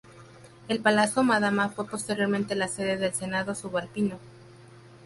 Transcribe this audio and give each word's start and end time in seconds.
El 0.67 0.79
Palazzo 0.79 1.21
Madama 1.21 1.69
fue 1.69 1.85
posteriormente 1.85 2.55
la 2.55 2.67
sede 2.67 2.97
del 2.97 3.13
Senado 3.13 3.53
Subalpino. 3.53 4.17